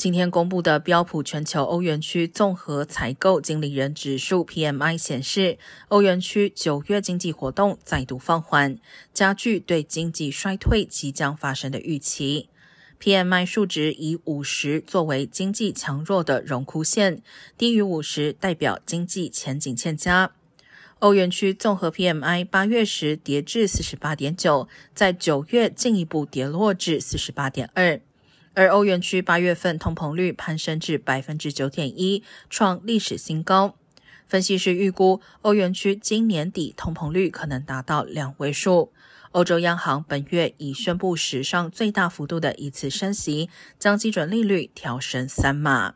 [0.00, 8.78] 今天公布的标普全球欧元区综合采购经理人指数 （PMI） 显示，欧元区九月经济活动再度放缓，
[9.12, 12.48] 加剧对经济衰退即将发生的预期。
[12.98, 17.22] PMI 数值以五十作为经济强弱的荣枯线，
[17.58, 20.32] 低于五十代表经济前景欠佳。
[21.00, 28.00] 欧元区综合 PMI 八月时跌至四十八点九，在九月进一步跌落至四十八点二。
[28.54, 33.76] 而欧元区八月份通膨率攀升至百分之九点一，创历史新高。
[34.26, 38.92] 分析师预估，欧元区今年底通膨率可能达到两位数。
[39.32, 45.94] 欧洲央行本月已宣布史上最大幅度的一次升息，将基准利率调升三码。